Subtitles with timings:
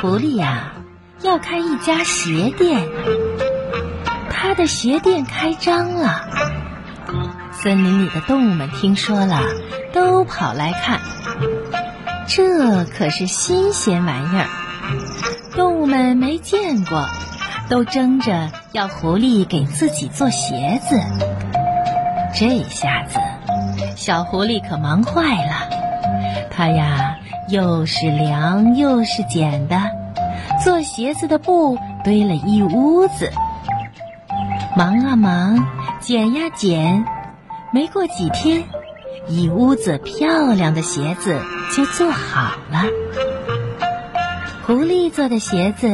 [0.00, 0.72] 狐狸呀，
[1.20, 2.88] 要开一家鞋店。
[4.30, 6.26] 他的鞋店开张了，
[7.52, 9.42] 森林里的动物们听说了，
[9.92, 11.00] 都跑来看。
[12.26, 14.48] 这可是新鲜玩意儿，
[15.54, 17.06] 动物们没见过，
[17.68, 20.98] 都争着要狐狸给自己做鞋子。
[22.34, 23.18] 这下子，
[23.96, 27.18] 小狐狸可忙坏了，它呀。
[27.50, 29.76] 又是量又是剪的，
[30.62, 33.32] 做鞋子的布堆了一屋子。
[34.76, 35.66] 忙啊忙，
[35.98, 37.04] 剪呀剪，
[37.72, 38.62] 没过几天，
[39.26, 41.40] 一屋子漂亮的鞋子
[41.74, 42.84] 就做好了。
[44.66, 45.88] 狐狸做的鞋子，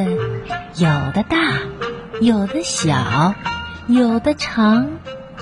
[0.75, 1.38] 有的大，
[2.20, 3.34] 有的小，
[3.86, 4.88] 有的长，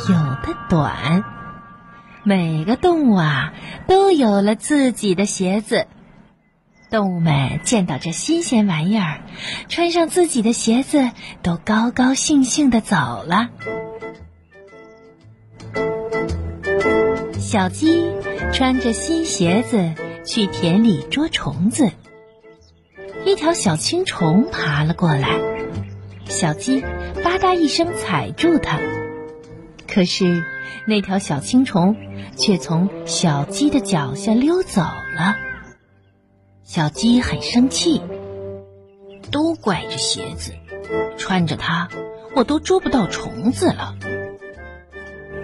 [0.08, 1.24] 有的短。
[2.22, 3.52] 每个动物啊，
[3.88, 5.88] 都有了自己的鞋子。
[6.94, 9.24] 动物们见到这新鲜玩意儿，
[9.68, 11.10] 穿上自己的鞋子，
[11.42, 13.48] 都高高兴兴的走了。
[17.36, 18.12] 小鸡
[18.52, 19.92] 穿着新鞋子
[20.24, 21.90] 去田里捉虫子，
[23.24, 25.40] 一条小青虫爬了过来，
[26.26, 28.78] 小鸡吧嗒一声踩住它，
[29.88, 30.44] 可是
[30.86, 31.96] 那条小青虫
[32.36, 35.34] 却从小鸡的脚下溜走了。
[36.74, 38.02] 小鸡很生气，
[39.30, 40.54] 都怪这鞋子，
[41.16, 41.88] 穿着它
[42.34, 43.94] 我都捉不到虫子了。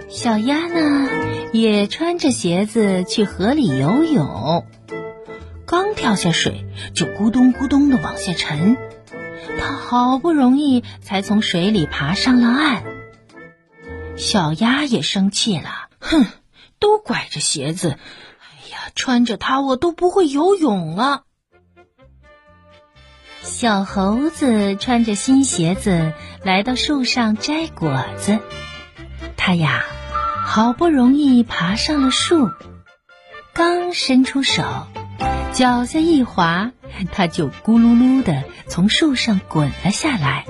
[0.09, 1.07] 小鸭呢，
[1.53, 4.65] 也穿着鞋子去河里游泳，
[5.65, 8.75] 刚跳下水就咕咚咕咚的往下沉，
[9.57, 12.83] 它好不容易才从水里爬上了岸。
[14.17, 16.25] 小鸭也生气了，哼，
[16.77, 17.95] 都怪这鞋子。
[18.95, 21.23] 穿着它，我都不会游泳了。
[23.41, 28.39] 小猴子穿着新鞋子来到树上摘果子，
[29.35, 29.83] 它呀，
[30.45, 32.51] 好不容易爬上了树，
[33.53, 34.63] 刚伸出手，
[35.53, 36.71] 脚下一滑，
[37.11, 40.45] 它就咕噜噜的从树上滚了下来。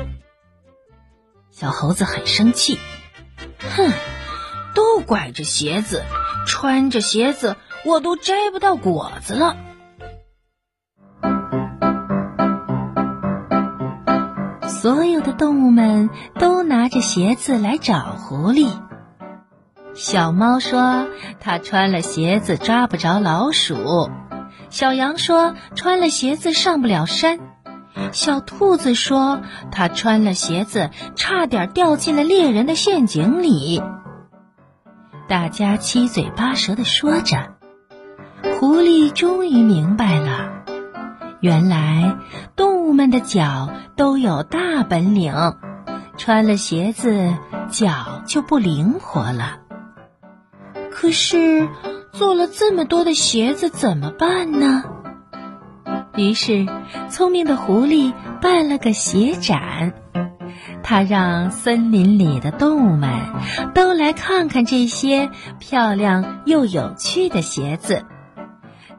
[1.50, 2.78] 小猴子很生气，
[3.76, 3.92] 哼，
[4.76, 6.04] 都怪这鞋子，
[6.46, 7.56] 穿着鞋子。
[7.86, 9.56] 我都摘不到果子了。
[14.68, 16.10] 所有的动物们
[16.40, 18.68] 都拿着鞋子来找狐狸。
[19.94, 21.08] 小猫说
[21.40, 24.10] ：“它穿了鞋子抓不着老鼠。”
[24.70, 27.40] 小羊说：“穿了鞋子上不了山。”
[28.12, 33.84] 小兔子说：“它穿了鞋子差点掉进了猎人的陷阱里。”
[35.28, 37.61] 大家七嘴八舌的说着。
[38.60, 40.64] 狐狸终于明白了，
[41.40, 42.16] 原来
[42.56, 45.34] 动物们的脚都有大本领，
[46.18, 47.34] 穿了鞋子
[47.70, 49.60] 脚就不灵活了。
[50.92, 51.68] 可是
[52.12, 54.84] 做了这么多的鞋子怎么办呢？
[56.16, 56.68] 于是，
[57.10, 59.94] 聪明的狐狸办了个鞋展，
[60.84, 63.10] 他让森林里的动物们
[63.74, 68.06] 都来看看这些漂亮又有趣的鞋子。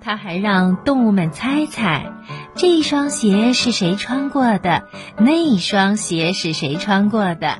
[0.03, 2.13] 他还让动物们猜猜，
[2.57, 4.85] 这双鞋是谁穿过的，
[5.17, 7.59] 那双鞋是谁穿过的。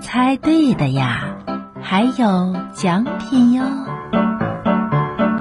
[0.00, 1.36] 猜对的呀，
[1.82, 3.64] 还有奖品哟。